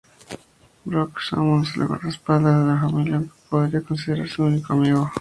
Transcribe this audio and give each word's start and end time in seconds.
Brock 0.83 1.19
Samson 1.21 1.61
es 1.61 1.77
el 1.77 1.85
guardaespaldas 1.87 2.65
de 2.65 2.73
la 2.73 2.79
familia 2.81 3.17
aunque 3.17 3.31
podría 3.51 3.81
considerarse 3.81 4.33
su 4.33 4.43
único 4.45 4.73
amigo. 4.73 5.07